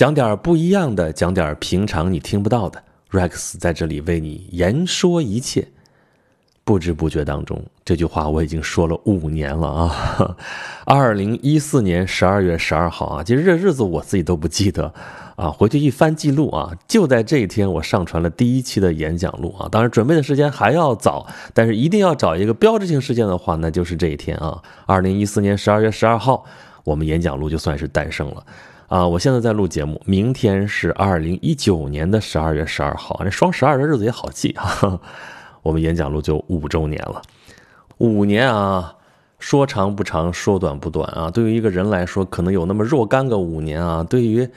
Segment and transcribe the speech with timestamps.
[0.00, 2.82] 讲点不一样的，讲点平常你听不到的。
[3.10, 5.68] Rex 在这里为你言说一切。
[6.64, 10.36] 不知不觉当中，这句话我已经说了五年了啊！
[10.86, 14.90] 二零一四年十二月十二号啊，其实这日子我自己都不记得
[15.36, 15.50] 啊。
[15.50, 19.68] 回去一翻记录啊，就在这一天我上传了第一期的演讲录啊。
[19.70, 24.62] 当然准备的时间还要早，但是一定要找一个标志性事件的话，那就是这一天啊。
[24.86, 26.46] 二零一四年十二月十二号，
[26.84, 28.42] 我们演讲录就算是诞生了
[28.90, 29.08] 啊。
[29.08, 35.00] 我现在在录节目，明天是二零一九年的十二月十二号，这双十二的日子也好记啊。
[35.62, 37.22] 我们演讲录就五周年了，
[37.98, 38.94] 五年啊，
[39.38, 41.30] 说长不长，说短不短啊。
[41.30, 44.02] 对于一个人来说，可能有那么若干个五年啊。
[44.02, 44.48] 对于，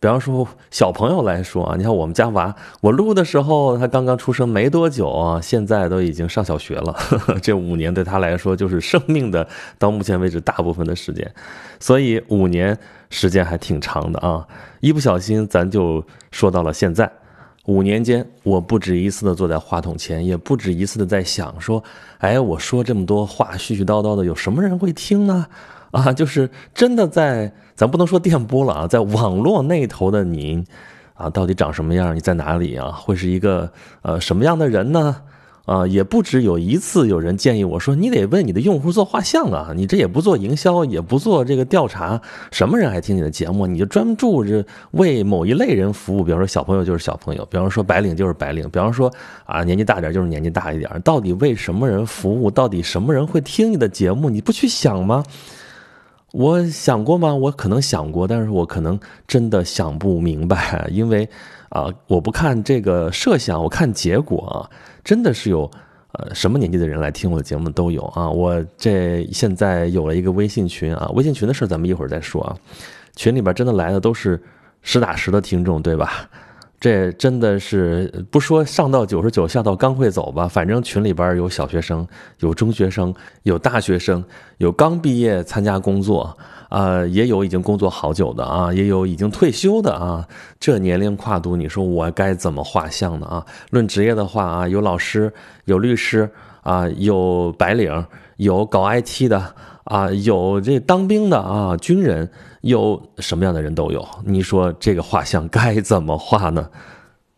[0.00, 6.96] 比方说小朋友来说啊，你看我们家娃，我录的时候他刚刚出生没多久啊，现在都已经上小学了。
[7.42, 9.46] 这五年对他来说就是生命的
[9.78, 11.30] 到目前为止大部分的时间，
[11.78, 12.78] 所以五年
[13.10, 14.48] 时间还挺长的啊。
[14.80, 17.12] 一不小心咱就说到了现在。
[17.66, 21.84] 五年间，我不止一次的坐在话筒前，也不止一次的在想说，
[22.18, 25.46] 哎，我说这么多话絮絮叨叨的，有什么人会听呢？
[25.90, 30.64] 啊，就是真的在，咱不能说电波了啊，在网络那头的您，
[31.14, 32.14] 啊，到底长什么样？
[32.14, 32.90] 你在哪里啊？
[32.92, 35.16] 会是一个呃什么样的人呢？
[35.66, 43.68] 啊，也不止有一次有人建议我说，你得为你的用户做画像啊，你这也不做营销，也不做这个调查，什么人爱听你的节目？
[43.68, 49.12] 你就专注着为某一类人服务，比方说小朋友就是小朋友，比方说白领就是白领，比方说
[49.44, 52.50] 啊年纪大点就是年纪大一点，到底为什么人服务？
[52.50, 54.28] 到底什么人会听你的节目？
[54.28, 55.22] 你不去想吗？
[56.32, 57.34] 我想过吗？
[57.34, 61.28] 我可能想过，但是我可能真的想不明白， 因为
[61.70, 64.70] 啊，我不看这个设想，我看结果啊。
[65.02, 65.70] 真的是有，
[66.12, 68.28] 呃，什么年纪的人来听我的节目都有啊！
[68.30, 72.54] 我这现在有了一个微信群啊，微信群的事咱们一会儿再说啊。
[73.16, 74.40] 群里边真的来的都是
[74.82, 76.28] 实打实的听众，对吧？
[76.80, 80.48] 这真的是不说上到九十九，下到刚会走吧。
[80.48, 84.24] 反正群里边有小学生，有中学生，有大学生，
[84.56, 86.34] 有刚毕业参加工作，
[86.70, 90.26] 啊，也有已经工作好久的啊，也有已经退休的啊。
[90.58, 93.44] 这年龄跨度，你说我该怎么画像呢啊？
[93.68, 95.30] 论职业的话啊，有老师，
[95.66, 96.30] 有律师
[96.62, 98.06] 啊，有白领，
[98.38, 99.54] 有搞 IT 的
[99.84, 102.30] 啊，有这当兵的啊，军人。
[102.62, 106.68] 有什么样的人都有，你说这个画像该怎么画呢？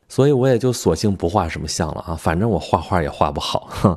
[0.09, 3.97] 所以我也就索性不画什么像了啊，反正我画画也画不好，哼，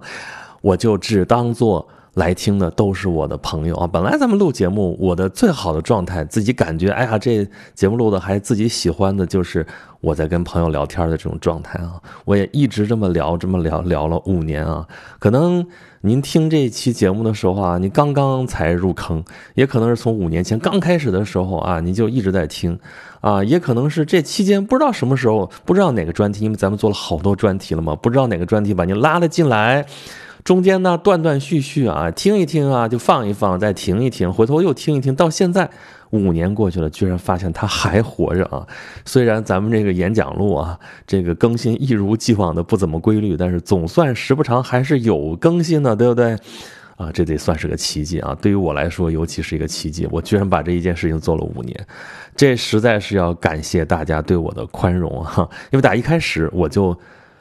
[0.61, 3.87] 我就只当做来听的都是我的朋友啊。
[3.87, 9.65] 本来咱们录节目，我的最好的状态，自己感觉，哎呀，这节目录的还自己喜欢的，就是
[10.01, 12.01] 我在跟朋友聊天的这种状态啊。
[12.25, 14.85] 我也一直这么聊，这么聊聊了五年啊，
[15.19, 15.65] 可能。
[16.01, 19.23] 您听这期节目的时候啊，你刚刚才入坑，
[19.55, 22.77] 也可能是从五年前刚开始的时候啊，你就一直在听，
[23.21, 29.83] 啊，也可能是这期间不知道什么时候，不知道哪个专题，因为咱们做了好多专题了嘛，不知道哪个专题把您拉了进来，
[30.45, 35.69] 中间呢断断续续啊，听一听啊，就放一放，再停一停，回头又听一听，到现在。
[36.11, 38.66] 五年过去了，居然发现他还活着啊！
[39.03, 46.38] 虽然咱们这个演讲录啊，这个更新一如既往的不怎么规律，但是总算时不常还是有更新的，对不对？
[46.95, 48.38] 啊，这得算是个奇迹啊！
[48.39, 51.88] 对于我来说，尤其是一个奇迹，我居然把这一件事情做了五年，
[52.34, 55.50] 这实在是要感谢大家对我的宽容哈！
[55.72, 56.97] 因为打一开始我就。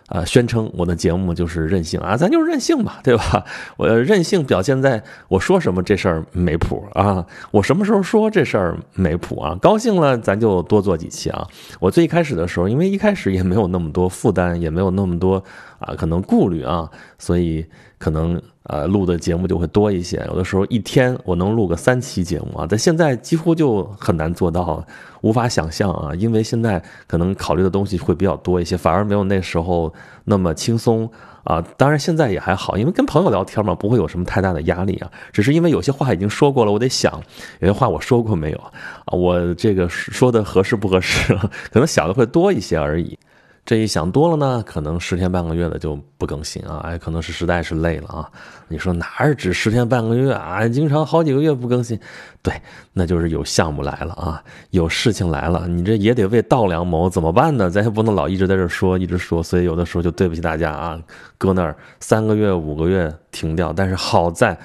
[0.09, 3.45] 啊，宣称我的节目就是任性啊，咱就是任性吧， 对吧？
[3.77, 9.57] 我任性表现在我说什么这事儿没谱啊，我什么时候说这事儿没谱啊？
[9.63, 11.47] 高兴了咱就多做几期啊。
[11.81, 15.43] 我最开始的时候，因为一开始也没有那么多负担，也没有那么多
[15.79, 17.65] 啊可能顾虑啊，所以
[17.99, 18.41] 可能。
[18.65, 24.83] 呃，录的节目就会多一些，有的时候一天我能录个三期节目啊，在现在几乎就很难做到，
[25.21, 29.93] 无法想象啊，因为现在可能考虑的东西会比较多一些，反而没有那时候
[30.25, 31.11] 那么轻松
[31.43, 31.63] 啊。
[31.77, 37.13] 当然现在也还好，因为跟朋友聊天嘛，不会有什么太大的压力啊，只是因为有些话已经说过了，我得想
[37.61, 38.73] 有些话我说过没有啊，
[39.13, 41.35] 我这个说的合适不合适，
[41.71, 43.19] 可能想的会多一些而已。
[43.67, 48.31] 这一想多了呢，可能十天半个月的就不更新啊，哎，可能是实在是累了啊。
[48.69, 50.69] 你说哪儿只十天半个月啊？
[50.69, 51.99] 经常好几个月不更新，
[52.43, 52.53] 对，
[52.93, 57.71] 那就是有项目来了啊，有事情来了，你这也得为稻粱谋，怎么办呢？
[57.71, 61.01] 咱也不能老一直在这说，一直说，所以有的时候就对不起大家啊，
[61.39, 64.59] 搁那儿三个月五个月停掉，但是好在。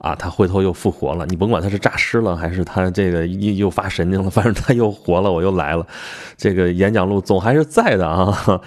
[0.00, 5.86] 啊，他回头又复活了，你甭管他是诈尸了，还是他这个又又发神经了， 反正他又活了，我又来了，
[6.38, 8.60] 这个演讲录总还是在的啊。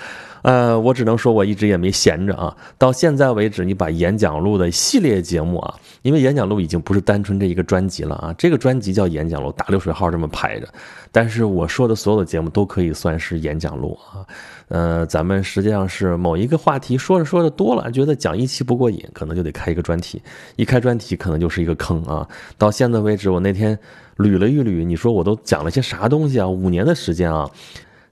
[0.44, 2.56] 呃，我只能说我一直也没闲着啊。
[2.78, 5.74] 到现在为止，你把演讲录的系列节目啊，
[6.04, 10.68] 因为演讲录已经不是单纯这一个专辑了啊，这个专辑叫演讲录，大流水号这么排着。
[11.12, 14.26] 但是我说的所有的节目都可以算是演讲录啊。
[14.68, 20.22] 呃，咱们实际上是某一个话题说着说着多了，觉得讲一期不过瘾，可能就得开一个专题。
[20.56, 22.28] 一开专题，可能就是一个坑啊。
[22.58, 23.78] 到现在为止，我那天
[24.18, 26.48] 捋了一捋，你说我都讲了些啥东西啊？
[26.48, 27.50] 五年的时间啊。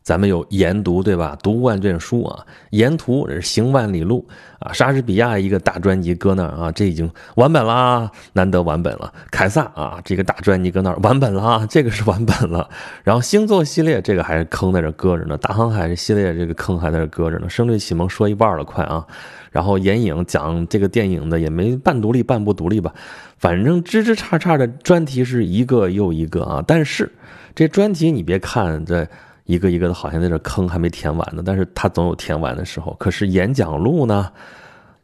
[0.04, 1.38] 咱们有研读，对吧？
[1.44, 4.28] 读万卷书啊，沿途行万里路
[4.58, 4.74] 啊。
[4.74, 9.14] 莎士比亚一个大专辑搁那儿啊，这已经完本了，难得完本了。
[9.30, 12.68] 凯撒啊，这个大专辑搁那儿完本了，这个是完本了。
[13.04, 17.48] 然后星座系列这个还是坑在这搁着呢，大航海系列这个坑还在这搁着呢。
[17.48, 19.06] 声律启蒙说一半了，快啊！
[19.52, 22.92] 然后眼影讲这个电影的也没半独立半不独立吧，
[23.38, 26.64] 反正支支叉叉的专题是一个又一个啊。
[26.66, 27.12] 但是
[27.54, 29.08] 这专题你别看这。
[29.52, 32.96] 一个一个的，好像在这坑还没填完呢，但是它总有填完的时候。
[32.98, 34.32] 可是演讲录呢，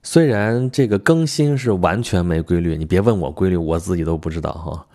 [0.02, 4.86] 虽然这个更新是完全没规律，你别问我规律，我自己都不知道哈。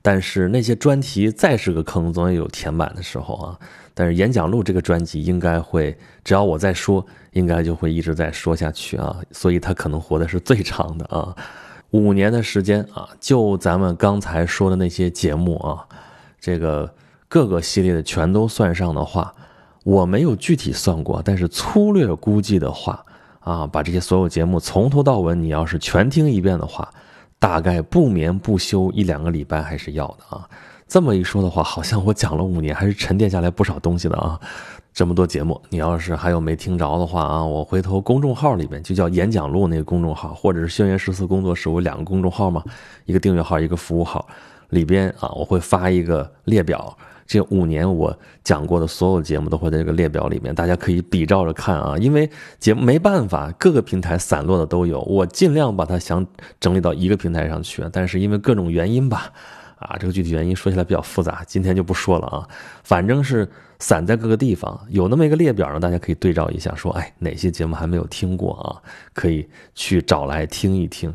[0.00, 3.58] 但是那些专题再是个坑，总有填满的时候啊。
[3.94, 9.16] 但是演讲录这个专辑应该会，只要我在说，应该就会一直在说下去啊。
[9.32, 11.34] 所以它可能活的是最长的啊，
[11.90, 15.84] 五年的时间啊，就咱们刚才说的那些节目啊，
[16.38, 16.88] 这个。
[17.30, 19.32] 各个系列的全都算上的话，
[19.84, 23.04] 我没有具体算过，但是粗略估计的话，
[23.38, 26.92] 啊，把这些所有节目从头到尾，你要是全听一遍的话，
[27.38, 30.44] 大概不眠不休一两个礼拜还是要的啊。
[30.88, 34.40] 这么一说的话，好像我讲了五年，还是沉淀下来不少东西的啊。
[34.92, 42.60] 这么多节目，你要是还有没听着的话啊，我回头公众号里面就叫演讲录那个公众号，或者是轩辕十四工作室，我两个公众号嘛，
[43.04, 44.26] 一个订阅号，一个服务号，
[44.70, 46.96] 里边啊，我会发一个列表。
[47.26, 51.96] 这五年我讲过的所有节目都会在这个列表里面，大家可以比照着看啊。
[51.96, 52.28] 因为
[52.58, 56.26] 节目没办法，各个平台散落的都有，我尽量把它想
[56.58, 57.84] 整理到一个平台上去。
[57.92, 59.32] 但是因为各种原因吧，
[59.78, 62.48] 啊，这个具体原因说起来比较复杂，今天就不说了啊。
[62.82, 68.82] 反正是散在各个地方，有那么一个列表呢，大家可以对照一下，说哎哪些节目还没有听过啊，
[69.14, 71.14] 可以去找来听一听。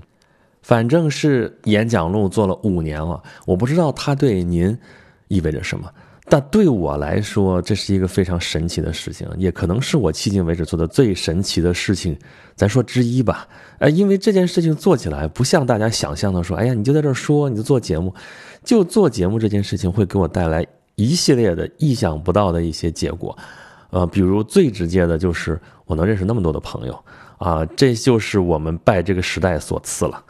[0.65, 4.75] 反正是演讲录做了五年了，我不知道他对您
[5.27, 5.87] 意味着什么。
[6.27, 12.17] 但对我来说，这是一个非常神奇的事情，也可能是我迄今为止做的最神奇的事情，
[12.55, 13.47] 咱说之一吧。
[13.77, 18.11] 呃，因为这件事情做起来不像大家想象的说，哎呀，你就在这儿说，你就做节目，
[18.63, 20.65] 就做节目这件事情会给我带来
[20.95, 23.37] 一系列的意想不到的一些结果。
[23.91, 27.03] 呃，比如最直接的就是我能认识那么多的朋友
[27.37, 30.23] 啊，这就是我们拜这个时代所赐了。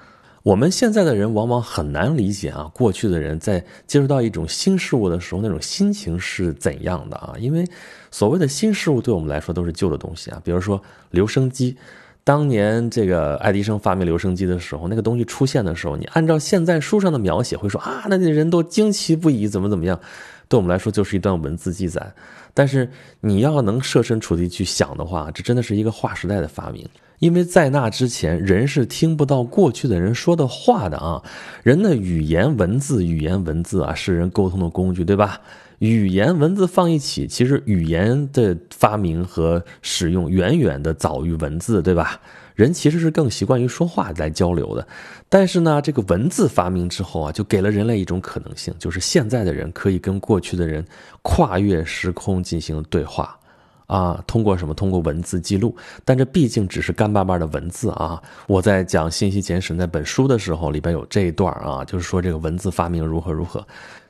[0.45, 7.33] 我们现在的人往往很难理解啊，过去的人在接触到一种新事物的时候，那种心情是怎样的啊？
[7.39, 7.65] 因为
[8.11, 10.39] 所谓的新事物对我们来说都是旧的东西啊。
[10.43, 11.75] 比如说留声机，
[12.23, 19.99] 当年这个爱迪生发明留声机的时候，那个东西出现的时候，你按照现在书上的描写会说啊，那那人都惊奇不已，怎么怎么样？
[20.47, 22.13] 对我们来说就是一段文字记载。
[22.53, 22.87] 但是
[23.19, 26.87] 你要能设身处地去想的话，这真的是一个划时代的发明。
[27.19, 31.21] 因为在那之前，人是听不到过去的人说的话的啊。
[31.63, 35.39] 人的语言文字，语言文字啊，是人沟通的工具，对吧？
[35.79, 42.19] 语言文字放一起，其实语言的发明和使用远远的早于文字，对吧？
[42.53, 44.87] 人其实是更习惯于说话来交流的。
[45.27, 50.85] 但是呢，这个文字发明之后啊，就给了人类一种可能性，就是现在的人可以跟过去的人
[51.21, 53.37] 跨越时空进行对话。
[53.87, 54.73] 啊，通过什么？
[54.73, 58.21] 通过文字记录，但这毕竟只是干巴巴的文字啊！
[58.47, 63.65] 我在讲《信息简史》那本书的时候，里边有这一段啊，就是说这个文字发明如何如何，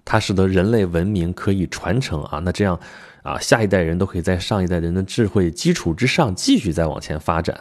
[0.05, 2.39] 它使得人类文明可以传承啊。
[2.39, 2.79] 那这样
[3.23, 7.59] 啊，下一代人都可以在上一代人的智慧基础之上继续再往前发展，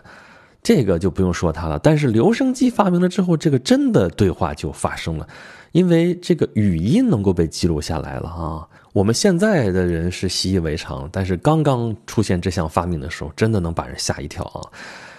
[0.62, 1.78] 这个就不用说它了。
[1.80, 5.26] 但是留声机发明了之后，这个真的对话就发生了，
[5.72, 8.68] 因为这个语音能够被记录下来了啊。
[8.94, 14.62] 我们现在的人是习以为常，但是刚刚出现这项发明的时候，真的能把人吓一跳啊！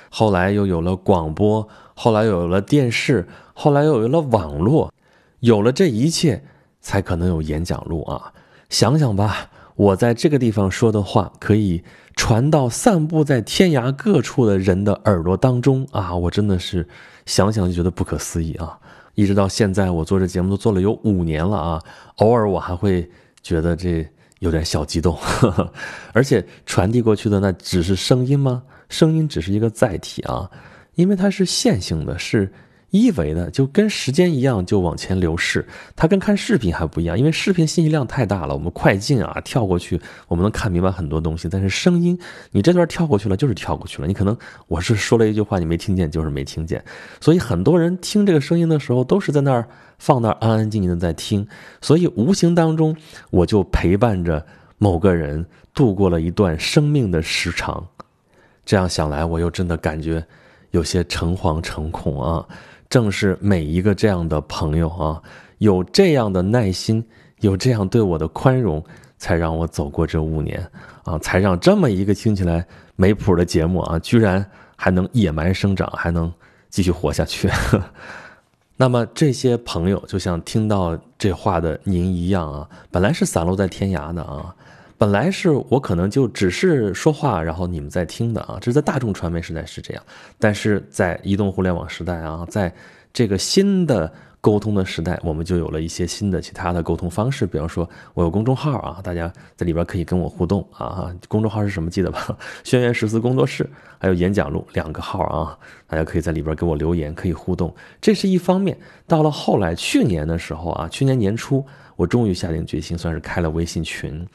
[0.09, 4.93] 后来又有了广播，后来又有了电视，后来又有了网络，
[5.41, 6.41] 有了这一切，
[6.79, 8.31] 才可能有演讲录啊！
[8.69, 11.83] 想想吧，我在这个地方说的话，可以
[12.15, 16.15] 传到散布在天涯各处的人的耳朵当中啊！
[16.15, 16.87] 我真的是
[17.25, 18.79] 想想就觉得不可思议啊！
[19.15, 21.83] 一直到现在，我做这节目都做了有五年了啊！
[22.19, 23.11] 偶尔我还会。
[23.45, 24.03] 觉得这
[24.39, 25.15] 有点小激动，
[26.13, 28.63] 而且传递过去的那只是声音吗？
[28.89, 30.49] 声音只是一个载体啊，
[30.95, 32.51] 因为它是线性的，是
[32.89, 35.63] 一维的，就跟时间一样就往前流逝。
[35.95, 41.47] 它跟看视频还不一样，因为视频信息量太大了，我们快进啊跳过去，我们能看明白很多东西。
[41.47, 42.17] 但是声音，
[42.49, 44.35] 你这段跳过去了就是跳过去了，你可能
[44.67, 46.83] 我是说了一句话你没听见，就是没听见。
[47.21, 51.47] 所以很多人听这个声音的时候都是在那儿放那儿安安静静的在听，
[51.81, 52.95] 所以无形当中
[53.31, 54.45] 我就陪伴着
[54.77, 57.85] 某个人度过了一段生命的时长。
[58.65, 60.25] 这样想来，我又真的感觉
[60.71, 62.45] 有些诚惶诚恐啊！
[62.89, 65.21] 正是每一个这样的朋友啊，
[65.59, 67.03] 有这样的耐心，
[67.41, 68.83] 有这样对我的宽容，
[69.17, 70.67] 才让我走过这五年
[71.03, 74.43] 啊，才让这么一个听起来没谱的节目啊，居然
[74.75, 76.31] 还能野蛮生长，还能
[76.69, 77.49] 继续活下去。
[78.77, 84.53] 那么这些朋友，就像听到这话的您一样啊，本来是散落在天涯的啊。
[84.97, 90.03] 本来是我可能就只是说话，然后你们在听的啊，这是在大众传媒时代是这样，
[90.39, 92.73] 但是在移动互联网时代啊，在
[93.11, 94.11] 这个新的
[94.45, 102.37] 沟通的时代，我们就有了一些新的其他的沟通方式，比方说我有公众号啊，大家在里边可以跟我互动啊，公众号是什么记得吧？
[102.63, 108.77] 轩辕十四工作室还有演讲录两个号啊，大家可以在里边给我留言，可以互动，这是一方面。
[109.07, 114.27] 到了后来去年的时候啊，去年年初我终于下定决心，算是开了微信群。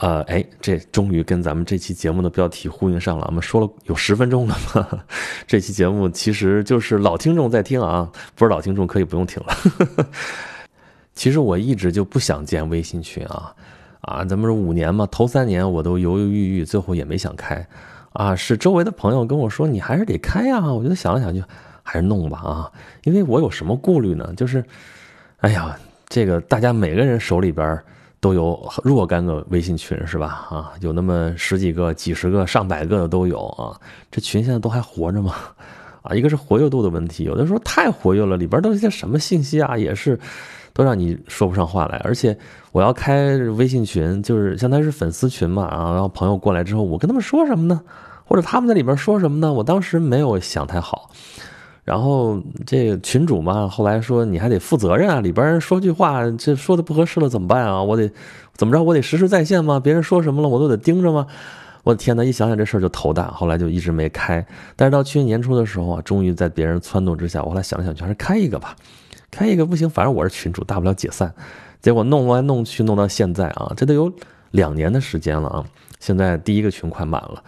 [0.00, 3.26] 呃，哎，这终于跟咱们这期节目的标题呼应上了。
[3.28, 5.04] 我们说了有十分钟了嘛？
[5.46, 10.08] 这期节目其实就是老听众在听啊，不是老听众可以不用听了。
[11.12, 13.54] 其实我一直就不想建微信群啊，
[14.00, 17.68] 啊，咱们是五年嘛，头三年我都犹犹豫豫，最后也没想开。
[18.14, 20.72] 啊，是周围的朋友跟我说，你还是得开呀。
[20.72, 21.42] 我觉得想了想，就
[21.82, 22.72] 还是弄吧啊，
[23.04, 24.32] 因为我有什么顾虑呢？
[24.34, 24.64] 就是，
[25.40, 25.78] 哎呀，
[26.08, 27.78] 这个大家每个人手里边。
[28.20, 30.46] 都有若干个微信群是吧？
[30.50, 33.74] 啊，有那么十几个、几十个、上百个的都有啊。
[34.10, 35.34] 这群现在都还活着吗？
[36.02, 40.18] 啊，一个是活跃度的问题，有的时候太活跃了，里边都是些什么信息啊，也是
[40.72, 41.98] 都让你说不上话来。
[42.04, 42.36] 而且
[42.72, 47.80] 我要开微信群，就是相当于是粉丝群嘛，然后朋友过来之后，我跟他们说什么呢？
[48.24, 49.52] 或者他们在里边说什么呢？
[49.52, 51.10] 我当时没有想太好。
[51.90, 57.82] 然后这个群主嘛，后来说你还得负责任啊，里边人说句话，这说的不合适了怎么办啊？
[57.82, 58.08] 我得
[58.54, 58.80] 怎么着？
[58.80, 59.80] 我得实时在线吗？
[59.80, 61.26] 别人说什么了，我都得盯着吗？
[61.82, 62.22] 我的天哪！
[62.22, 64.46] 一想想这事儿就头大，后来就一直没开。
[64.76, 68.76] 但是到去年年初的时候啊，终于在别人撺掇之下，我后来想想，就还是开一个吧。
[69.28, 71.34] 开一个不行，反正我是群主，大不了解散。
[71.82, 74.12] 结果弄来弄去，弄到现在啊，这都有
[74.52, 75.64] 两年的时间了啊。
[75.98, 77.42] 现在第一个群快满了。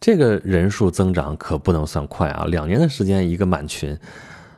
[0.00, 2.44] 这个人数增长可不能算快啊！
[2.46, 3.98] 两年的时间一个满群，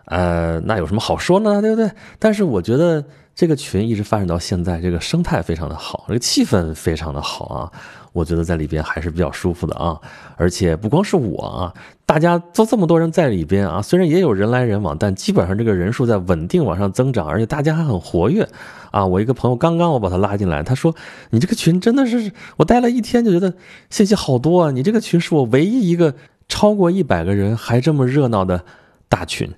[0.07, 1.61] 呃，那有什么好说呢？
[1.62, 1.90] 对不对？
[2.18, 3.04] 但是我觉得
[3.35, 7.73] 这个群一直发展到现在，这个生态非常的好，这个气氛非常的好啊。
[8.18, 9.96] 我觉得在里边还是比较舒服的啊，
[10.37, 11.72] 而且不光是我啊，
[12.04, 18.48] 大家都这么多人在里边啊，虽然也有人来人往，但基本上这个人数在稳定往上增长，而且大家还很活跃
[18.90, 19.06] 啊。
[19.06, 20.94] 我一个朋友刚刚我把他拉进来，他说
[21.30, 23.54] ：“你这个群真的是，我待了一天就觉得
[23.88, 26.14] 信息好多啊，你这个群是我唯一一个
[26.48, 28.64] 超过一百个人还这么热闹的
[29.08, 29.48] 大群。”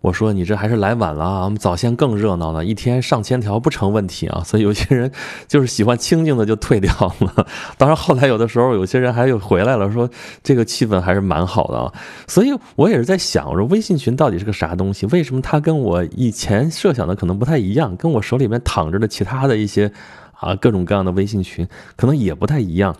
[0.00, 1.44] 我说你这还是来晚了啊！
[1.44, 4.42] 我们早先更热闹了，一天上千条不成问题啊。
[4.44, 5.10] 所以有些人
[5.48, 7.46] 就是喜欢清静的就退掉了。
[7.76, 10.08] 当然后来有的时候有些人还又回来了，说
[10.42, 11.92] 这个气氛还是蛮好的啊。
[12.28, 15.04] 所以我也是在想，我说微信群到底是个啥东西？
[15.06, 17.96] 为什么它跟我以前设想的可能不太一样？
[17.96, 19.90] 跟我手里面躺着的其他的一些
[20.32, 22.94] 啊各种各样的微信群可能也不太一样。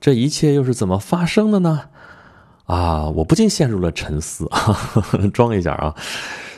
[0.00, 1.80] 这一切又是怎么发生的呢？
[2.64, 4.48] 啊，我不禁陷入了沉思，
[5.32, 5.94] 装一下啊。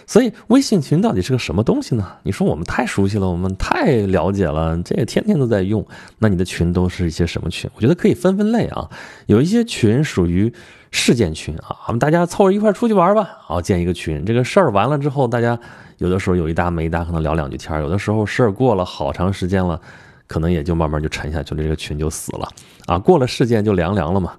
[0.09, 2.07] 所以微信群到底是个什么东西呢？
[2.23, 5.85] 你说我们太熟悉了，我们太了解了，这也天天都在用。
[6.21, 7.69] 那你的群都是一些什么群？
[7.75, 8.89] 我觉得可以分分类啊。
[9.27, 10.53] 有一些群属于
[10.93, 14.25] 事件群啊，我们大家凑着一块出去玩吧，好建一个群。
[14.25, 15.59] 这个事儿完了之后，大家
[15.99, 19.81] 有的时候有一搭没一搭，可能聊两句天有的时候事儿过了好长时间了，
[20.29, 22.49] 可能也就慢慢就沉下去了，这个群就死了
[22.87, 22.97] 啊。
[22.97, 24.35] 过了事件就凉凉了嘛。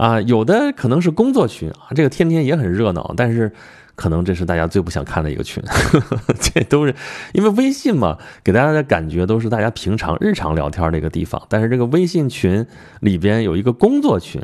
[0.00, 3.52] 啊，有的可能是工作群啊，这个天天也很热闹，但是。
[3.96, 5.62] 可能这是大家最不想看的一个群，
[6.40, 6.94] 这都是
[7.34, 11.42] 因为微信嘛，给大家的感觉都是大家平常日常聊天的一个地方。
[11.50, 12.66] 但是这个微信群
[13.00, 14.40] 里边有一个工作群，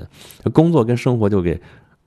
[0.52, 1.58] 工作跟生活就给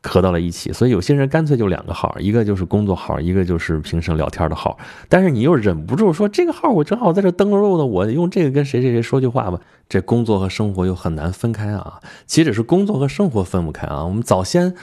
[0.03, 4.77] 合到了一起，所以有些人干脆就两个号，一个就是工作号，一个就是平时聊天的号。
[5.08, 9.60] 但是你又忍不住说这个号我正好在这登录呢，我用这个跟谁谁谁说句话吧。
[9.88, 14.06] 这工作和生活又很难分开啊，岂止是工作和生活分不开啊？
[14.06, 14.75] 我们早先。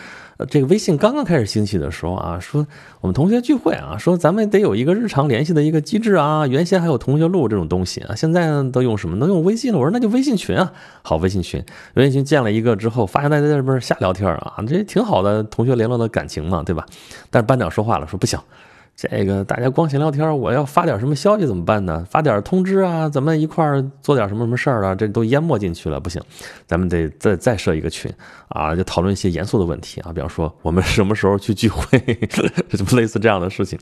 [0.51, 2.67] 这个微信刚刚开始兴起的时候啊，说
[3.01, 6.47] 我们同学聚会啊，说咱们得有一个日常联系的一个机制啊。
[6.47, 9.17] 原先还有同学录这种东西啊，现在都用什么？
[9.17, 9.79] 能用微信了。
[9.79, 11.65] 我说那就微信群啊，好，微信群，
[11.95, 16.85] 微信群建了一个之后，发现大家在这边瞎聊天啊，这挺好的，同学联络的感情嘛，对吧？
[17.31, 18.39] 但是班长说话了，说不行，
[18.97, 22.07] 这个大家光闲聊天，我要发点什么消息怎么办呢？
[22.09, 24.95] 发点通知啊，咱们一块儿做点什么什么事儿啊？
[24.95, 26.19] 这都淹没进去了，不行，
[26.67, 28.11] 咱们得再再设一个群
[28.49, 31.99] 啊，就讨论一些严肃的问题啊，比方说我们什么时候去聚会，
[32.73, 33.79] 什么类似这样的事情。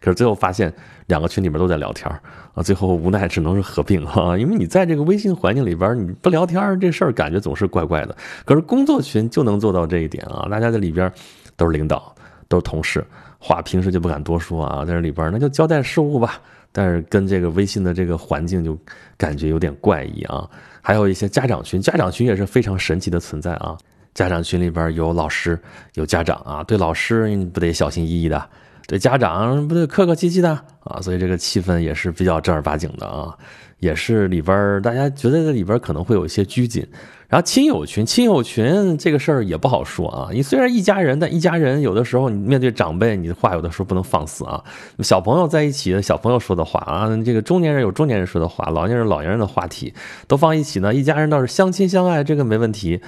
[0.00, 0.72] 可是最后发现
[1.06, 2.10] 两个群里边都在聊天
[2.52, 8.16] 啊，最后无奈只能是合并啊，因为你在这个微信环境里边你不聊天，这事儿感觉总是怪怪的。
[8.44, 11.12] 可是工作群就能做到这一点啊，大家在里边
[11.56, 12.12] 都是领导，
[12.48, 13.06] 都是同事。
[13.46, 16.42] 话平时就不敢多说啊，在这里边那就交代事务吧。
[16.72, 18.76] 但是跟这个微信的这个环境就
[19.16, 20.50] 感觉有点怪异啊。
[20.82, 23.78] 还有一些家长群，家长群也是非常神奇的存在啊。
[24.14, 25.56] 家长群里边有老师，
[25.94, 28.44] 有家长啊，对老师你不得小心翼翼的，
[28.88, 30.50] 对家长不得客客气气的
[30.80, 31.00] 啊。
[31.00, 33.32] 所以这个气氛也是比较正儿八经的啊。
[33.78, 36.84] 也是里边大家觉得这里边可能会有一些拘谨。
[37.28, 40.28] 然后亲友群，亲友群这个事儿也不好说啊。
[40.32, 44.62] 你虽然一家人，但一家人有的时候你面对长辈，你的话有的时候不能放肆啊。
[45.00, 49.92] 小朋友在一起，小朋友说的话啊，这个中年人有中年人说的话，老年人老年人的话题
[50.28, 50.94] 都放一起呢。
[50.94, 53.00] 一家人倒是相亲相爱，这个没问题。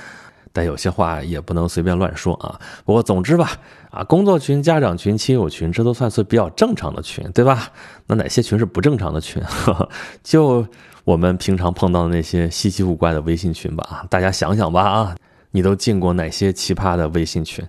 [0.50, 2.58] 但有些话也不能随便乱说啊。
[2.84, 3.52] 不过总之吧，
[3.90, 7.71] 啊，工作群、家长群、亲友群，这都算是比较正常的群，对吧？
[8.07, 9.42] 那哪些群是不正常的群？
[10.23, 10.66] 就。
[11.04, 15.16] 我们平常碰到的那些稀奇古怪的微信群吧，大家想想吧啊，
[15.52, 17.66] 你都进过哪些奇葩的微信群？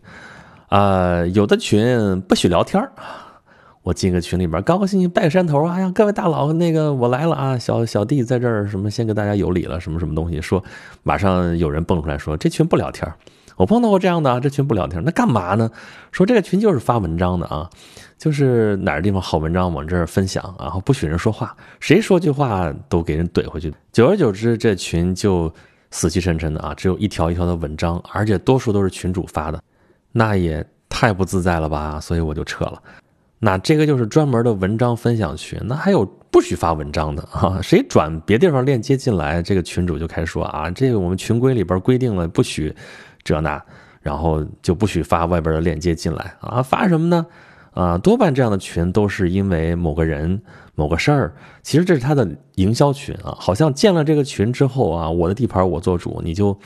[0.67, 2.85] 啊，有的群不许聊天
[3.81, 10.61] 我进个群里边，高高兴兴拜个山头，哎呀，各位大佬，那个我来了啊，小小弟在这儿，什么先跟大家有礼了，什么什么东西，说
[11.03, 13.15] 马上有人蹦出来说这群不聊天儿
[13.59, 15.69] 我碰到过这样的啊，这群不聊天，那干嘛呢？
[16.13, 17.69] 说这个群就是发文章的啊，
[18.17, 23.73] 就是哪儿地方好文章往这儿分享，然后不许人说话，谁说句话都给人怼回去。
[23.91, 25.53] 久而久之，这群就
[25.91, 29.61] 死气沉沉的啊，只有一条一条的文章，而且多数都是群主发的，
[30.13, 31.99] 那也太不自在了吧？
[31.99, 32.81] 所以我就撤了。
[33.39, 37.59] 那这个就是专门的文章分享群，那还有不许发文章的啊？
[37.61, 42.73] 谁转别地方链接进来，这个群主就开始说啊，这个我们群规里边规定了不许。
[43.23, 43.61] 这那，
[44.01, 46.61] 然后就不许发外边的链接进来啊！
[46.61, 47.25] 发什么呢？
[47.73, 50.41] 啊，多半这样的群都是因为某个人、
[50.75, 53.37] 某个事儿，其实这是他的营销群啊。
[53.39, 56.57] 好像建了这个群之后啊，我的地盘我做主，你就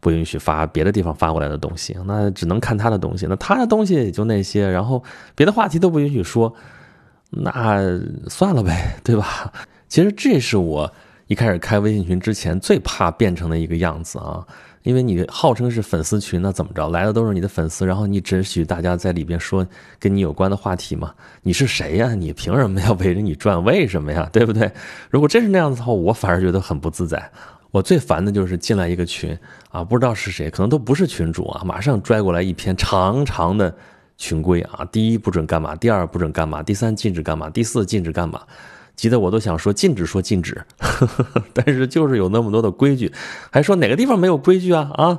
[0.00, 3.26] 不允许发别的地方发过来的东西，那只能看他的东西。
[3.28, 5.02] 那他的东西也就那些，然后
[5.34, 6.52] 别的话题都不允许说，
[7.30, 7.78] 那
[8.28, 9.52] 算了呗，对吧？
[9.88, 10.92] 其实这是我
[11.32, 14.46] 一开始开微信群之前最怕变成的一个样子啊。
[14.82, 19.66] 因为你号称是粉丝群，那怎么着来的都是你的粉丝，然后你只许大家在里边说
[19.98, 21.14] 跟你有关的话题吗？
[21.42, 22.14] 你是谁呀？
[22.14, 23.64] 你凭什么要围着你转？
[23.64, 24.28] 为什么呀？
[24.30, 24.70] 对不对？
[25.08, 27.30] 如果真是那样子的话，我反而觉得很不自在。
[27.70, 29.38] 我最烦的就是进来一个群
[29.70, 33.74] 啊，不知道是谁，可能都不是群主啊，马上拽过来一篇长长的
[34.18, 38.42] 群规啊，第一不准干嘛，第二不准干嘛，第三禁止干嘛，第四禁止干嘛。
[38.94, 43.12] 急得我都想说禁止说禁止呵呵， 但是就是有那么多的规矩，
[43.50, 45.18] 还说哪个地方没有规矩啊啊？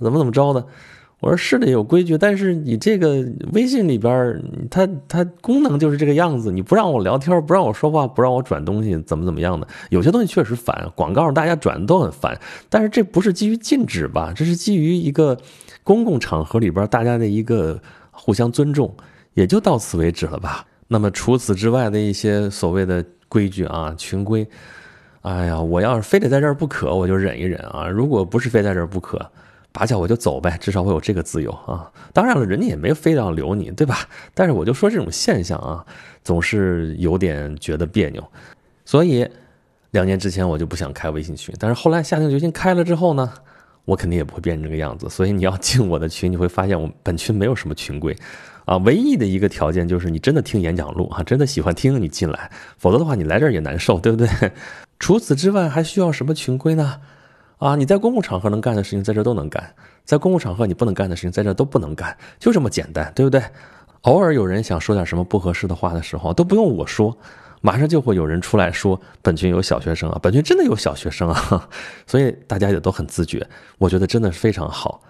[0.00, 0.66] 怎么怎么着的？
[1.20, 9.68] 我说是的有规矩，但是你这个微信里边，它它功能就是这个样子，你不让我聊天，不让我说话，不让我转东西，怎么怎么样的？
[9.90, 12.36] 有些东西确实烦，广告大家转都很烦，
[12.68, 14.32] 但是这不是基于禁止吧？
[14.34, 15.38] 这是基于一个
[15.84, 18.92] 公共场合里边大家的一个互相尊重，
[19.34, 20.66] 也就到此为止了吧。
[20.92, 24.46] 那么除此之外的一些所谓的规矩啊、群规，
[25.22, 27.88] 哎呀，我要是非得在这儿不可，我就忍一忍啊。
[27.88, 29.18] 如果不是非在这儿不可，
[29.72, 31.90] 拔脚我就走呗，至少我有这个自由啊。
[32.12, 34.00] 当然了，人家也没非要留你，对吧？
[34.34, 35.82] 但是我就说这种现象啊，
[36.22, 38.22] 总是有点觉得别扭。
[38.84, 39.26] 所以
[39.92, 43.32] 两年之前我就不想开微信群，但是后来下定决心开了之后呢，
[43.84, 45.08] 我肯定也不会变成这个样子。
[45.08, 48.16] 所以你要进我的群，你会发现我本群没有什么群规。
[48.64, 54.28] 啊，唯一的一个条件就是你真的听演讲录啊，真的喜欢听你进来，否则的话你来这儿也难受，对不对？
[55.00, 57.00] 除此之外还需要什么群规呢？
[57.58, 63.42] 啊，你在公共场合能干的事情在这都能干，在公共场合你不能干的事情在这都不能干，就这么简单，对不对？
[64.02, 67.16] 偶尔有人想说点什么不合适的话的时候，都不用我说，
[67.62, 71.66] 马上就会有人出来说本群有小学生啊，本群真的有小学生啊，
[72.06, 73.48] 所以大家也都很自觉，
[73.78, 75.00] 我觉得真的是非常好。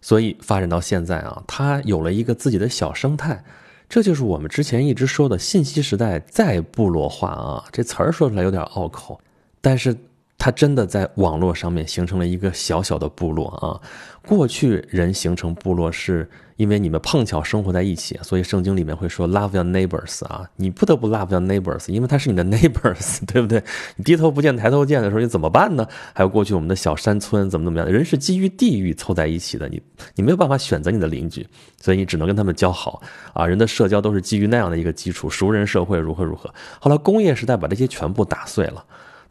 [0.00, 3.42] 所以发展到现在啊，它有了一个自己的小生态，
[3.88, 7.64] 这就是我们之前一直说的信息时代再部落化啊。
[7.72, 9.18] 这词儿说出来有点拗口，
[9.62, 9.96] 但是
[10.38, 13.80] 他真的在网络上面形成了一个小小的部落啊。
[14.26, 23.62] 过去人形成部落是因为你们碰巧生活在一起，所以圣经里面会说 love your neighbors 啊，你不得不 love your neighbors，因为他是你的 neighbors， 对不对？
[23.96, 25.86] 你低头不见抬头见的时候，你怎么办呢？
[26.14, 29.82] 还有过去我们的小山村怎么怎么样，人是基于地域凑在一起的，你
[30.14, 31.46] 你没有办法选择你的邻居，
[31.82, 33.02] 所以你只能跟他们交好
[33.34, 33.46] 啊。
[33.46, 36.52] 人的社交都是基于那样的一个基础，熟人社会如何如何。
[36.80, 38.82] 后来工业时代把这些全部打碎了。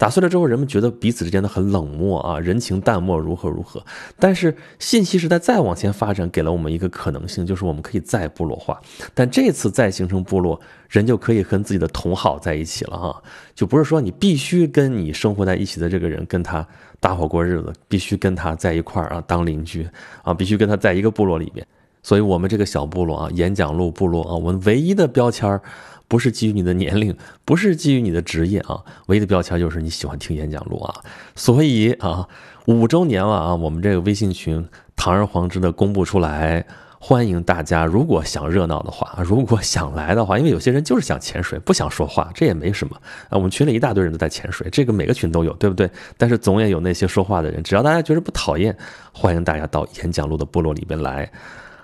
[0.04, 3.82] 打碎了之后，人们觉得彼此之间的很冷漠啊，人情淡漠，如何如何。
[4.20, 8.78] 但是信息时代再往前发展，给了我们一个可能性，就是我们可以再部落化。
[9.14, 13.24] 但这次再形成部落，人就可以跟自己的同好在一起了哈，
[13.56, 16.68] 就不是说你必须跟你生活在一起的这个人跟他
[17.00, 19.88] 搭伙过日子，必须跟他在一块儿啊当邻居
[20.22, 21.66] 啊，必须跟他在一个部落里面。
[22.04, 25.62] 所以，我们这个小部落啊，演讲录部落啊，我们唯一的标签儿。
[26.06, 30.94] 不是基于你的年龄，不是基于你的职业啊，唯一的标签就是你喜欢听演讲录啊。
[31.34, 32.28] 所以啊，
[32.68, 34.64] 五周年了啊，我们这个微信群
[34.96, 36.64] 堂而皇之的公布出来，
[37.00, 37.84] 欢迎大家。
[37.84, 42.96] 如果想热闹的话，如果想来的话，因为有些人就是想潜水，不想说话，这也没什么
[43.30, 43.32] 啊。
[43.32, 45.90] 我们群里一大堆人都在潜水，这个每个群都有，对不对？
[46.16, 48.76] 但是总也有那些说话的人，只要大家觉得不讨厌，
[49.12, 51.32] 欢迎大家到演讲录的部落里边来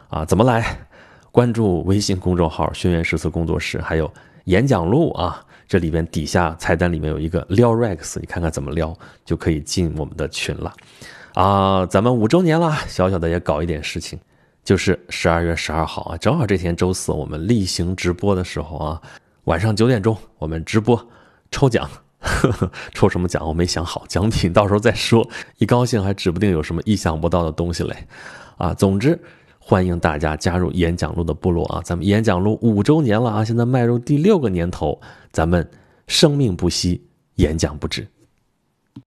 [0.10, 0.26] 啊。
[0.26, 0.78] 怎么来？
[1.32, 4.12] 关注微信公众号“轩辕诗词工作室”，还有
[4.46, 10.74] 演讲录啊，这里边底下菜单里面有一个撩 Rex，你看看怎么撩，就可以进我们的群了。
[11.36, 14.20] 啊，咱们五周年了，小小的也搞一点事情，
[14.64, 19.02] 就是十二月十二号啊，正好这天周四，我们例行直播的时候啊，
[19.44, 21.08] 晚上九点钟我们直播
[21.52, 27.96] 抽奖，呵 呵抽什么奖我没想好，奖品到时候再说，一高兴还指不定有什么意想不到的东西嘞。
[28.58, 29.18] 啊，总之。
[29.70, 31.80] 欢迎大家加入演讲录的部落啊！
[31.86, 35.00] 咱们演讲录五周年了啊，现在迈入第六个年头，
[35.32, 35.70] 咱们
[36.08, 37.00] 生命不息，
[37.36, 38.08] 演讲不止。